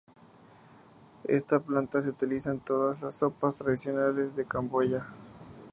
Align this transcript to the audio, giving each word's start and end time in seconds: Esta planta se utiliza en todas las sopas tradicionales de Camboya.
Esta 1.27 1.59
planta 1.59 2.01
se 2.01 2.09
utiliza 2.09 2.49
en 2.49 2.59
todas 2.59 3.03
las 3.03 3.13
sopas 3.19 3.55
tradicionales 3.55 4.35
de 4.35 4.47
Camboya. 4.47 5.05